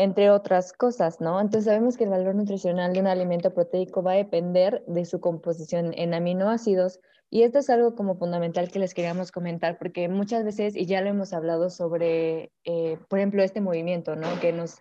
entre 0.00 0.30
otras 0.30 0.72
cosas, 0.72 1.20
¿no? 1.20 1.38
Entonces 1.38 1.66
sabemos 1.66 1.98
que 1.98 2.04
el 2.04 2.10
valor 2.10 2.34
nutricional 2.34 2.94
de 2.94 3.00
un 3.00 3.06
alimento 3.06 3.52
proteico 3.52 4.02
va 4.02 4.12
a 4.12 4.16
depender 4.16 4.82
de 4.86 5.04
su 5.04 5.20
composición 5.20 5.92
en 5.94 6.14
aminoácidos 6.14 7.00
y 7.28 7.42
esto 7.42 7.58
es 7.58 7.68
algo 7.68 7.94
como 7.94 8.16
fundamental 8.16 8.70
que 8.70 8.78
les 8.78 8.94
queríamos 8.94 9.30
comentar 9.30 9.76
porque 9.76 10.08
muchas 10.08 10.42
veces, 10.42 10.74
y 10.74 10.86
ya 10.86 11.02
lo 11.02 11.10
hemos 11.10 11.34
hablado 11.34 11.68
sobre, 11.68 12.50
eh, 12.64 12.96
por 13.10 13.18
ejemplo, 13.18 13.42
este 13.42 13.60
movimiento, 13.60 14.16
¿no? 14.16 14.40
Que 14.40 14.54
nos 14.54 14.78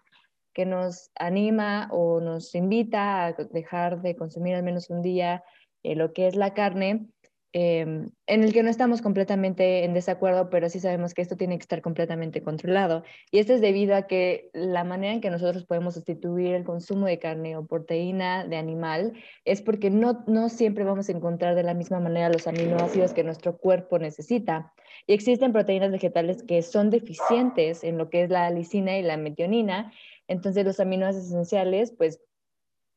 que 0.54 0.66
nos 0.66 1.12
anima 1.16 1.90
o 1.92 2.22
nos 2.22 2.56
invita 2.56 3.26
a 3.26 3.34
dejar 3.34 4.02
de 4.02 4.16
consumir 4.16 4.56
al 4.56 4.64
menos 4.64 4.90
un 4.90 5.02
día 5.02 5.44
eh, 5.84 5.96
lo 5.96 6.14
que 6.14 6.28
es 6.28 6.36
la 6.38 6.54
carne, 6.54 7.08
em, 7.54 8.10
en 8.28 8.44
el 8.44 8.54
que 8.54 8.64
no 8.64 8.70
estamos 8.70 9.02
completamente 9.02 9.84
en 9.84 9.94
desacuerdo, 9.94 10.50
pero 10.50 10.70
sí 10.70 10.80
sabemos 10.80 11.14
que 11.14 11.22
esto 11.22 11.36
tiene 11.36 11.58
que 11.58 11.64
estar 11.64 11.82
completamente 11.82 12.44
controlado. 12.44 13.04
Y 13.32 13.40
esto 13.40 13.54
es 13.54 13.62
debido 13.62 13.96
a 13.96 14.08
que 14.08 14.50
la 14.54 14.84
manera 14.84 15.14
en 15.14 15.22
que 15.22 15.30
nosotros 15.30 15.66
podemos 15.66 15.96
sustituir 15.96 16.54
el 16.54 16.64
consumo 16.64 17.08
de 17.08 17.20
carne 17.20 17.58
o 17.58 17.66
proteína 17.66 18.46
de 18.46 18.58
animal 18.58 19.14
es 19.46 19.62
porque 19.62 19.90
no, 19.90 20.24
no 20.28 20.50
siempre 20.50 20.84
vamos 20.84 21.10
a 21.10 21.12
encontrar 21.12 21.56
de 21.56 21.64
la 21.64 21.74
misma 21.74 22.00
manera 22.00 22.30
los 22.30 22.48
aminoácidos 22.48 23.14
que 23.14 23.24
nuestro 23.24 23.58
cuerpo 23.58 24.00
necesita. 24.00 24.74
Y 25.08 25.14
existen 25.14 25.52
proteínas 25.54 25.92
vegetales 25.92 26.44
que 26.44 26.62
son 26.62 26.90
deficientes 26.90 27.84
en 27.84 27.98
lo 27.98 28.10
que 28.10 28.24
es 28.24 28.30
la 28.30 28.50
lisina 28.52 28.98
y 28.98 29.04
la 29.04 29.18
metionina, 29.18 29.92
entonces 30.28 30.64
los 30.64 30.80
aminoácidos 30.80 31.28
esenciales, 31.28 31.92
pues 31.92 32.22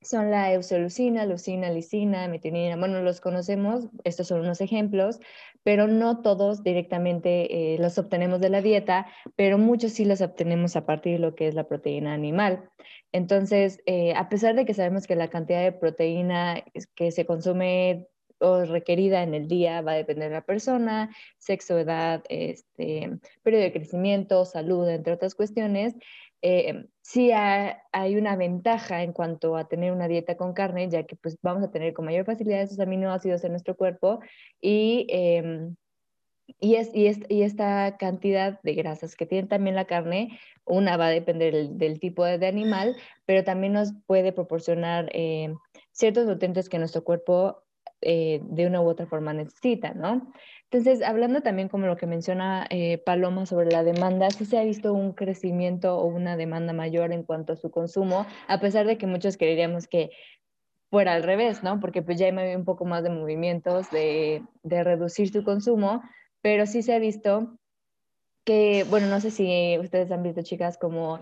son 0.03 0.31
la 0.31 0.53
eusolucina, 0.53 1.27
leucina, 1.27 1.71
lisina, 1.71 2.29
metionina. 2.29 2.77
Bueno, 2.77 3.03
los 3.03 3.21
conocemos, 3.21 3.89
estos 4.05 4.29
son 4.29 4.41
unos 4.41 4.61
ejemplos, 4.61 5.21
pero 5.63 5.87
no 5.87 6.23
todos 6.23 6.63
directamente 6.63 7.75
eh, 7.75 7.79
los 7.79 7.99
obtenemos 7.99 8.41
de 8.41 8.51
la 8.51 8.63
dieta, 8.63 9.07
pero 9.37 9.59
muchos 9.59 9.93
sí 9.93 10.05
los 10.05 10.21
obtenemos 10.21 10.77
a 10.77 10.87
partir 10.87 11.15
de 11.15 11.19
lo 11.21 11.35
que 11.35 11.49
es 11.49 11.55
la 11.55 11.69
proteína 11.69 12.15
animal. 12.15 12.69
Entonces, 13.13 13.81
eh, 13.87 14.15
a 14.15 14.29
pesar 14.29 14.55
de 14.55 14.65
que 14.65 14.75
sabemos 14.75 15.07
que 15.07 15.17
la 15.17 15.29
cantidad 15.29 15.63
de 15.63 15.73
proteína 15.73 16.65
que 16.95 17.11
se 17.11 17.27
consume 17.27 18.09
o 18.43 18.65
requerida 18.65 19.23
en 19.23 19.35
el 19.35 19.47
día 19.47 19.81
va 19.83 19.93
a 19.93 19.97
depender 19.97 20.29
de 20.29 20.35
la 20.35 20.45
persona, 20.45 21.15
sexo, 21.39 21.79
edad, 21.79 22.25
este, 22.29 23.11
periodo 23.43 23.63
de 23.63 23.73
crecimiento, 23.73 24.45
salud, 24.45 24.89
entre 24.89 25.13
otras 25.13 25.35
cuestiones, 25.35 25.95
eh, 26.43 26.87
sí 27.03 27.31
hay 27.33 28.17
una 28.17 28.37
ventaja 28.37 29.03
en 29.03 29.13
cuanto 29.13 29.57
a 29.57 29.69
tener 29.69 29.93
una 29.93 30.09
dieta 30.09 30.37
con 30.37 30.53
carne, 30.53 30.89
ya 30.89 31.05
que 31.05 31.17
pues 31.17 31.39
vamos 31.43 31.63
a 31.63 31.71
tener 31.71 31.93
con 31.93 32.05
mayor 32.05 32.25
facilidad 32.25 32.63
esos 32.63 32.81
aminoácidos 32.81 33.45
en 33.45 33.53
nuestro 33.53 33.77
cuerpo 33.77 34.21
y, 34.61 35.07
em, 35.09 35.77
y, 36.61 36.75
es, 36.75 36.91
y, 36.95 37.11
y, 37.29 37.43
esta 37.43 37.97
cantidad 37.97 38.61
de 38.63 38.75
grasas 38.75 39.17
que 39.17 39.27
tiene 39.27 39.49
también 39.49 39.77
la 39.77 39.87
carne, 39.87 40.39
una 40.65 40.97
va 40.97 41.07
a 41.07 41.11
depender 41.11 41.71
del, 41.71 42.01
tipo 42.01 42.25
de, 42.25 42.47
animal, 42.47 42.97
pero 43.25 43.45
también 43.45 43.73
nos 43.73 43.93
puede 44.07 44.33
proporcionar 44.33 45.09
eh, 45.13 45.55
ciertos 45.93 46.27
nutrientes 46.27 46.69
que 46.69 46.79
nuestro 46.79 47.05
cuerpo 47.05 47.63
eh, 48.01 48.41
de 48.43 48.67
una 48.67 48.81
u 48.81 48.89
otra 48.89 49.07
forma 49.07 49.33
necesita, 49.33 49.95
¿no? 49.95 50.33
Entonces, 50.73 51.07
hablando 51.07 51.43
también 51.43 51.69
como 51.69 51.87
lo 51.87 51.99
que 51.99 52.07
menciona 52.07 52.67
eh, 52.71 52.97
Paloma 52.97 53.45
sobre 53.45 53.71
la 53.71 53.85
demanda, 53.85 54.31
sí 54.31 54.47
se 54.47 54.57
ha 54.57 54.65
visto 54.65 54.95
un 54.95 55.13
crecimiento 55.13 55.99
o 55.99 56.07
una 56.07 56.39
demanda 56.39 56.73
mayor 56.73 57.13
en 57.13 57.25
cuanto 57.25 57.53
a 57.53 57.57
su 57.57 57.71
consumo, 57.71 58.25
a 58.49 58.59
pesar 58.59 58.87
de 58.87 58.97
que 58.97 59.07
muchos 59.07 59.37
queríamos 59.37 59.87
que 59.87 60.09
fuera 60.91 61.13
al 61.13 61.25
revés, 61.25 61.63
¿no? 61.63 61.79
Porque 61.79 62.01
pues 62.01 62.19
ya 62.19 62.25
hay 62.29 62.55
un 62.55 62.65
poco 62.65 62.87
más 62.87 63.03
de 63.03 63.11
movimientos 63.11 63.91
de, 63.91 64.45
de 64.63 64.83
reducir 64.83 65.31
su 65.31 65.45
consumo, 65.45 66.03
pero 66.41 66.65
sí 66.65 66.81
se 66.81 66.95
ha 66.95 66.99
visto 66.99 67.59
que, 68.47 68.87
bueno, 68.89 69.09
no 69.09 69.21
sé 69.21 69.31
si 69.31 69.77
ustedes 69.79 70.11
han 70.11 70.23
visto, 70.23 70.41
chicas, 70.41 70.79
como 70.79 71.21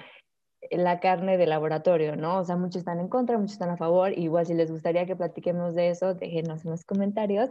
la 0.71 1.01
carne 1.01 1.39
de 1.39 1.49
laboratorio, 1.49 2.15
¿no? 2.15 2.39
O 2.39 2.45
sea, 2.45 2.55
muchos 2.55 2.83
están 2.83 3.01
en 3.01 3.09
contra, 3.09 3.37
muchos 3.37 3.55
están 3.55 3.71
a 3.71 3.77
favor. 3.77 4.17
Igual 4.17 4.47
si 4.47 4.55
les 4.55 4.71
gustaría 4.71 5.07
que 5.07 5.17
platiquemos 5.17 5.75
de 5.75 5.89
eso, 5.89 6.15
déjenos 6.15 6.65
en 6.65 6.71
los 6.71 6.85
comentarios. 6.85 7.51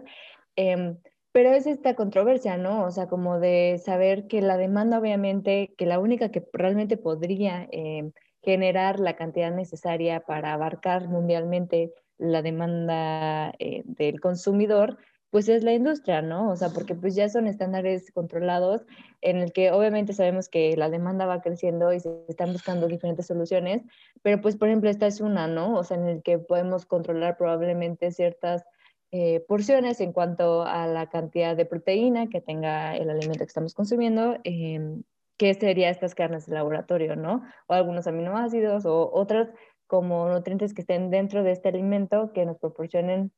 Eh, 0.55 0.95
pero 1.31 1.51
es 1.53 1.67
esta 1.67 1.95
controversia, 1.95 2.57
¿no? 2.57 2.85
O 2.85 2.91
sea, 2.91 3.07
como 3.07 3.39
de 3.39 3.79
saber 3.83 4.27
que 4.27 4.41
la 4.41 4.57
demanda, 4.57 4.99
obviamente, 4.99 5.73
que 5.77 5.85
la 5.85 5.99
única 5.99 6.29
que 6.29 6.47
realmente 6.53 6.97
podría 6.97 7.67
eh, 7.71 8.11
generar 8.41 8.99
la 8.99 9.15
cantidad 9.15 9.51
necesaria 9.51 10.21
para 10.21 10.53
abarcar 10.53 11.07
mundialmente 11.07 11.93
la 12.17 12.41
demanda 12.41 13.53
eh, 13.59 13.83
del 13.85 14.19
consumidor, 14.19 14.97
pues 15.29 15.47
es 15.47 15.63
la 15.63 15.73
industria, 15.73 16.21
¿no? 16.21 16.49
O 16.49 16.55
sea, 16.55 16.69
porque 16.69 16.95
pues 16.95 17.15
ya 17.15 17.29
son 17.29 17.47
estándares 17.47 18.11
controlados 18.11 18.85
en 19.21 19.37
el 19.37 19.53
que 19.53 19.71
obviamente 19.71 20.13
sabemos 20.13 20.49
que 20.49 20.75
la 20.75 20.89
demanda 20.89 21.25
va 21.27 21.41
creciendo 21.41 21.93
y 21.93 21.99
se 21.99 22.09
están 22.27 22.51
buscando 22.51 22.87
diferentes 22.87 23.27
soluciones, 23.27 23.83
pero 24.23 24.41
pues 24.41 24.57
por 24.57 24.69
ejemplo 24.69 24.89
esta 24.89 25.05
es 25.05 25.21
una, 25.21 25.47
¿no? 25.47 25.75
O 25.75 25.83
sea, 25.83 25.97
en 25.97 26.07
el 26.07 26.23
que 26.23 26.39
podemos 26.39 26.85
controlar 26.85 27.37
probablemente 27.37 28.11
ciertas 28.11 28.65
eh, 29.11 29.43
porciones 29.47 30.01
en 30.01 30.13
cuanto 30.13 30.63
a 30.63 30.85
la 30.87 31.09
cantidad 31.09 31.55
de 31.55 31.65
proteína 31.65 32.27
que 32.27 32.41
tenga 32.41 32.95
el 32.95 33.09
alimento 33.09 33.39
que 33.39 33.45
estamos 33.45 33.73
consumiendo, 33.73 34.37
eh, 34.43 35.01
que 35.37 35.53
sería 35.53 35.89
estas 35.89 36.15
carnes 36.15 36.45
de 36.45 36.53
laboratorio, 36.53 37.15
¿no? 37.15 37.43
O 37.67 37.73
algunos 37.73 38.07
aminoácidos 38.07 38.85
o 38.85 39.09
otros 39.13 39.47
como 39.87 40.29
nutrientes 40.29 40.73
que 40.73 40.81
estén 40.81 41.09
dentro 41.09 41.43
de 41.43 41.51
este 41.51 41.69
alimento 41.69 42.31
que 42.33 42.45
nos 42.45 42.59
proporcionen 42.59 43.31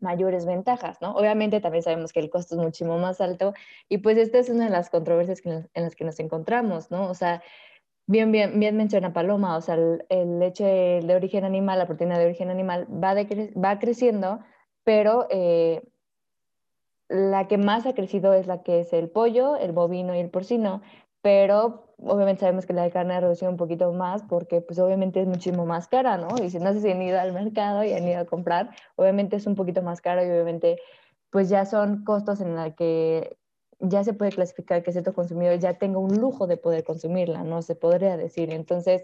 mayores 0.00 0.44
ventajas, 0.46 1.00
¿no? 1.00 1.12
Obviamente 1.14 1.60
también 1.60 1.82
sabemos 1.82 2.12
que 2.12 2.20
el 2.20 2.30
costo 2.30 2.54
es 2.54 2.60
muchísimo 2.60 2.98
más 2.98 3.20
alto 3.20 3.54
y 3.88 3.98
pues 3.98 4.18
esta 4.18 4.38
es 4.38 4.48
una 4.48 4.64
de 4.64 4.70
las 4.70 4.90
controversias 4.90 5.40
en 5.44 5.68
las 5.74 5.94
que 5.94 6.04
nos 6.04 6.18
encontramos, 6.20 6.90
¿no? 6.90 7.08
O 7.08 7.14
sea, 7.14 7.42
bien, 8.06 8.32
bien, 8.32 8.58
bien 8.58 8.76
menciona 8.76 9.12
Paloma, 9.12 9.56
o 9.56 9.60
sea, 9.60 9.74
el, 9.74 10.38
leche 10.38 10.64
de 10.64 11.14
origen 11.14 11.44
animal, 11.44 11.78
la 11.78 11.86
proteína 11.86 12.18
de 12.18 12.26
origen 12.26 12.50
animal 12.50 12.86
va, 12.92 13.14
va 13.14 13.78
creciendo, 13.78 14.40
pero 14.86 15.26
eh, 15.30 15.82
la 17.08 17.48
que 17.48 17.58
más 17.58 17.86
ha 17.86 17.94
crecido 17.94 18.34
es 18.34 18.46
la 18.46 18.62
que 18.62 18.78
es 18.78 18.92
el 18.92 19.10
pollo, 19.10 19.56
el 19.56 19.72
bovino 19.72 20.14
y 20.14 20.20
el 20.20 20.30
porcino, 20.30 20.80
pero 21.22 21.92
obviamente 21.98 22.42
sabemos 22.42 22.66
que 22.66 22.72
la 22.72 22.84
de 22.84 22.92
carne 22.92 23.14
ha 23.14 23.20
reducido 23.20 23.50
un 23.50 23.56
poquito 23.56 23.92
más 23.92 24.22
porque 24.22 24.60
pues 24.60 24.78
obviamente 24.78 25.20
es 25.20 25.26
muchísimo 25.26 25.66
más 25.66 25.88
cara, 25.88 26.18
¿no? 26.18 26.28
Y 26.40 26.50
si 26.50 26.60
no 26.60 26.72
se 26.72 26.92
han 26.92 27.02
ido 27.02 27.18
al 27.18 27.32
mercado 27.32 27.82
y 27.82 27.94
han 27.94 28.06
ido 28.06 28.20
a 28.20 28.26
comprar, 28.26 28.70
obviamente 28.94 29.34
es 29.34 29.48
un 29.48 29.56
poquito 29.56 29.82
más 29.82 30.00
caro 30.00 30.24
y 30.24 30.30
obviamente 30.30 30.78
pues 31.30 31.48
ya 31.48 31.66
son 31.66 32.04
costos 32.04 32.40
en 32.40 32.54
los 32.54 32.72
que 32.74 33.38
ya 33.80 34.04
se 34.04 34.12
puede 34.12 34.30
clasificar 34.30 34.84
que 34.84 34.92
cierto 34.92 35.14
consumidor 35.14 35.58
ya 35.58 35.74
tenga 35.74 35.98
un 35.98 36.16
lujo 36.20 36.46
de 36.46 36.58
poder 36.58 36.84
consumirla, 36.84 37.42
¿no? 37.42 37.60
Se 37.60 37.74
podría 37.74 38.16
decir. 38.16 38.52
Entonces, 38.52 39.02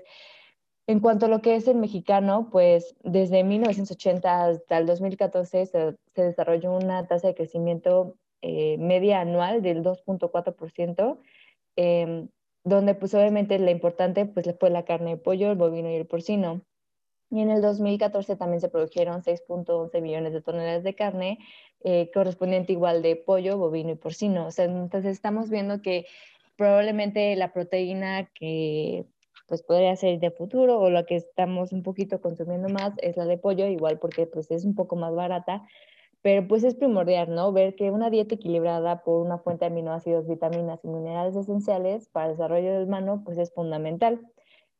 en 0.86 1.00
cuanto 1.00 1.26
a 1.26 1.28
lo 1.28 1.42
que 1.42 1.54
es 1.56 1.68
el 1.68 1.76
mexicano, 1.76 2.48
pues 2.50 2.96
desde 3.02 3.44
1980 3.44 4.44
hasta 4.46 4.78
el 4.78 4.86
2014 4.86 5.66
se, 5.66 5.96
desarrolló 6.14 6.72
una 6.72 7.06
tasa 7.06 7.28
de 7.28 7.34
crecimiento 7.34 8.16
eh, 8.42 8.76
media 8.78 9.20
anual 9.20 9.62
del 9.62 9.82
2.4%, 9.84 11.18
eh, 11.76 12.26
donde 12.64 12.94
pues 12.94 13.14
obviamente 13.14 13.58
la 13.58 13.70
importante 13.70 14.26
pues 14.26 14.52
fue 14.58 14.70
la 14.70 14.84
carne 14.84 15.10
de 15.10 15.16
pollo, 15.16 15.50
el 15.50 15.56
bovino 15.56 15.90
y 15.90 15.94
el 15.94 16.06
porcino. 16.06 16.62
Y 17.30 17.40
en 17.40 17.50
el 17.50 17.62
2014 17.62 18.36
también 18.36 18.60
se 18.60 18.68
produjeron 18.68 19.22
6.11 19.22 20.02
millones 20.02 20.34
de 20.34 20.42
toneladas 20.42 20.82
de 20.82 20.94
carne, 20.94 21.38
eh, 21.82 22.10
correspondiente 22.12 22.72
igual 22.72 23.00
de 23.00 23.16
pollo, 23.16 23.56
bovino 23.56 23.90
y 23.92 23.94
porcino. 23.94 24.48
Entonces 24.54 25.12
estamos 25.12 25.48
viendo 25.48 25.80
que 25.80 26.06
probablemente 26.56 27.34
la 27.36 27.52
proteína 27.52 28.28
que 28.34 29.06
pues 29.52 29.62
podría 29.62 29.94
ser 29.96 30.18
de 30.18 30.30
futuro 30.30 30.80
o 30.80 30.88
la 30.88 31.04
que 31.04 31.14
estamos 31.14 31.72
un 31.72 31.82
poquito 31.82 32.22
consumiendo 32.22 32.70
más 32.70 32.94
es 33.02 33.18
la 33.18 33.26
de 33.26 33.36
pollo, 33.36 33.66
igual 33.66 33.98
porque 33.98 34.26
pues 34.26 34.50
es 34.50 34.64
un 34.64 34.74
poco 34.74 34.96
más 34.96 35.14
barata, 35.14 35.68
pero 36.22 36.48
pues 36.48 36.64
es 36.64 36.74
primordial, 36.74 37.34
¿no? 37.34 37.52
Ver 37.52 37.74
que 37.74 37.90
una 37.90 38.08
dieta 38.08 38.36
equilibrada 38.36 39.02
por 39.02 39.20
una 39.20 39.36
fuente 39.36 39.66
de 39.66 39.70
aminoácidos, 39.70 40.26
vitaminas 40.26 40.82
y 40.84 40.88
minerales 40.88 41.36
esenciales 41.36 42.08
para 42.08 42.28
el 42.28 42.32
desarrollo 42.32 42.72
del 42.72 42.84
humano 42.84 43.20
pues 43.26 43.36
es 43.36 43.52
fundamental. 43.52 44.22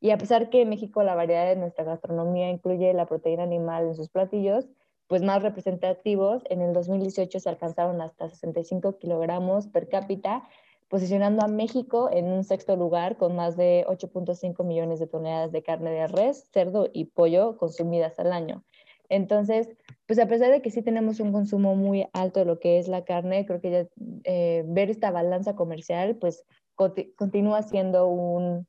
Y 0.01 0.09
a 0.09 0.17
pesar 0.17 0.49
que 0.49 0.63
en 0.63 0.71
México 0.71 1.03
la 1.03 1.15
variedad 1.15 1.45
de 1.45 1.57
nuestra 1.57 1.85
gastronomía 1.85 2.49
incluye 2.49 2.95
la 2.95 3.05
proteína 3.05 3.43
animal 3.43 3.89
en 3.89 3.95
sus 3.95 4.09
platillos, 4.09 4.71
pues 5.07 5.23
más 5.23 5.43
representativos, 5.43 6.45
en 6.49 6.63
el 6.63 6.73
2018 6.73 7.41
se 7.41 7.49
alcanzaron 7.51 8.01
hasta 8.01 8.31
65 8.31 8.97
kilogramos 8.97 9.67
per 9.67 9.91
cápita, 9.91 10.49
posicionando 10.93 11.43
a 11.43 11.49
México 11.49 12.11
en 12.13 12.27
un 12.27 12.45
sexto 12.45 12.77
lugar 12.77 13.17
con 13.17 13.35
más 13.35 13.57
de 13.57 13.87
8.5 13.89 14.63
millones 14.63 15.01
de 15.01 15.07
toneladas 15.07 15.51
de 15.51 15.63
carne 15.63 15.91
de 15.91 16.07
res, 16.07 16.51
cerdo 16.53 16.87
y 16.93 17.07
pollo 17.07 17.57
consumidas 17.57 18.19
al 18.19 18.31
año. 18.31 18.63
Entonces, 19.09 19.71
pues 20.07 20.19
a 20.19 20.27
pesar 20.29 20.51
de 20.51 20.61
que 20.61 20.71
sí 20.71 20.83
tenemos 20.83 21.19
un 21.19 21.33
consumo 21.33 21.77
muy 21.77 22.07
alto 22.13 22.41
de 22.41 22.45
lo 22.45 22.61
que 22.61 22.79
es 22.79 22.89
la 22.89 23.07
carne, 23.07 23.47
creo 23.47 23.63
que 23.63 23.71
ya 23.71 23.87
eh, 24.25 24.65
ver 24.67 24.91
esta 24.91 25.11
balanza 25.11 25.57
comercial, 25.57 26.17
pues 26.17 26.45
continúa 26.75 27.63
siendo 27.63 28.09
un, 28.09 28.67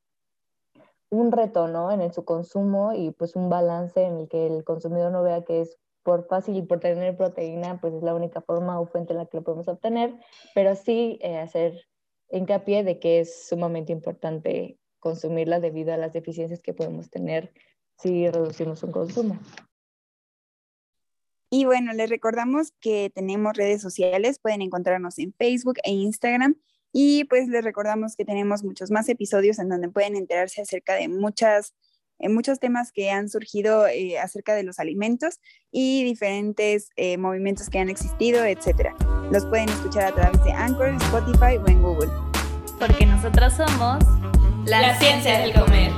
un 1.10 1.32
reto, 1.34 1.68
¿no? 1.68 1.92
En 1.92 2.14
su 2.14 2.24
consumo 2.24 2.94
y 2.94 3.12
pues 3.12 3.36
un 3.36 3.50
balance 3.50 4.02
en 4.02 4.20
el 4.20 4.30
que 4.30 4.48
el 4.48 4.64
consumidor 4.64 5.12
no 5.12 5.24
vea 5.24 5.44
que 5.44 5.60
es 5.60 5.78
por 6.04 6.26
fácil 6.28 6.56
y 6.56 6.62
por 6.62 6.80
tener 6.80 7.18
proteína, 7.18 7.82
pues 7.82 7.94
es 7.94 8.02
la 8.02 8.16
única 8.16 8.40
forma 8.40 8.80
o 8.80 8.86
fuente 8.86 9.12
en 9.12 9.20
la 9.20 9.26
que 9.26 9.36
lo 9.36 9.44
podemos 9.44 9.68
obtener, 9.68 10.18
pero 10.56 10.74
sí 10.76 11.20
eh, 11.22 11.38
hacer 11.38 11.86
hincapié 12.30 12.84
de 12.84 13.00
que 13.00 13.20
es 13.20 13.48
sumamente 13.48 13.92
importante 13.92 14.78
consumirla 15.00 15.60
debido 15.60 15.94
a 15.94 15.98
las 15.98 16.14
deficiencias 16.14 16.62
que 16.62 16.74
podemos 16.74 17.10
tener 17.10 17.54
si 17.98 18.30
reducimos 18.30 18.84
un 18.84 18.92
consumo. 18.92 19.40
Y 21.50 21.66
bueno, 21.66 21.94
les 21.94 22.10
recordamos 22.10 22.72
que 22.80 23.12
tenemos 23.14 23.56
redes 23.56 23.82
sociales, 23.82 24.40
pueden 24.40 24.64
encontrarnos 24.64 25.20
en 25.20 25.34
Facebook 25.34 25.76
e 25.84 25.92
Instagram 25.92 26.56
y 26.92 27.26
pues 27.26 27.48
les 27.48 27.64
recordamos 27.64 28.16
que 28.16 28.26
tenemos 28.26 28.64
muchos 28.64 28.90
más 28.90 29.08
episodios 29.10 29.60
en 29.60 29.70
donde 29.70 29.90
pueden 29.90 30.16
enterarse 30.16 30.62
acerca 30.62 30.96
de 30.96 31.10
muchas, 31.10 31.76
eh, 32.20 32.30
muchos 32.30 32.60
temas 32.60 32.92
que 32.92 33.12
han 33.12 33.30
surgido 33.30 33.88
eh, 33.88 34.18
acerca 34.18 34.56
de 34.56 34.64
los 34.64 34.80
alimentos 34.80 35.40
y 35.72 36.04
diferentes 36.04 36.90
eh, 36.96 37.18
movimientos 37.18 37.70
que 37.70 37.80
han 37.80 37.90
existido, 37.90 38.44
etc. 38.46 38.96
Los 39.34 39.48
pueden 39.48 39.68
escuchar 39.68 40.04
a 40.04 40.12
través 40.12 40.44
de 40.44 40.52
Anchor, 40.52 40.90
Spotify 40.90 41.58
o 41.58 41.68
en 41.68 41.82
Google. 41.82 42.12
Porque 42.80 43.04
nosotros 43.04 43.54
somos 43.54 44.04
la, 44.64 44.96
ciencia 45.00 45.40
del 45.40 45.54
comer. 45.54 45.92